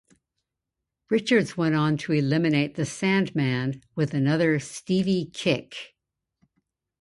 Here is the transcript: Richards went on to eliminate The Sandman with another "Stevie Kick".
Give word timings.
Richards 1.11 1.55
went 1.57 1.75
on 1.75 1.95
to 1.97 2.11
eliminate 2.13 2.73
The 2.73 2.87
Sandman 2.87 3.83
with 3.95 4.15
another 4.15 4.57
"Stevie 4.57 5.29
Kick". 5.31 5.75